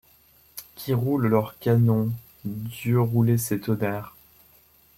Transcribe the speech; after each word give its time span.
Qui 0.73 0.95
roulent 0.95 1.27
leurs 1.27 1.59
canons, 1.59 2.11
Dieu 2.43 2.99
rouler 2.99 3.37
ses 3.37 3.59
tonnerres! 3.59 4.15